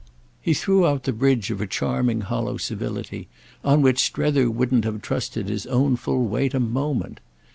He 0.41 0.55
threw 0.55 0.87
out 0.87 1.03
the 1.03 1.13
bridge 1.13 1.51
of 1.51 1.61
a 1.61 1.67
charming 1.67 2.21
hollow 2.21 2.57
civility 2.57 3.27
on 3.63 3.83
which 3.83 3.99
Strether 4.03 4.49
wouldn't 4.49 4.83
have 4.83 5.03
trusted 5.03 5.47
his 5.47 5.67
own 5.67 5.95
full 5.95 6.25
weight 6.25 6.55
a 6.55 6.59
moment. 6.59 7.19